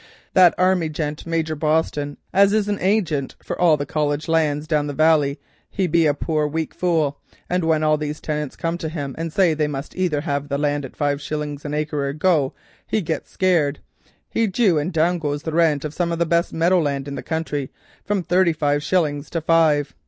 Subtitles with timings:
[0.33, 4.93] That army gent, Major Boston, as is agent for all the College lands down the
[4.95, 5.39] valley,
[5.69, 9.31] he be a poor weak fule, and when all these tinants come to him and
[9.31, 12.55] say that they must either hev the land at five shillings an acre or go,
[12.87, 13.77] he gits scared,
[14.27, 17.13] he du, and down goes the rent of some of the best meadow land in
[17.13, 17.71] the country
[18.03, 19.93] from thirty five shillings to five.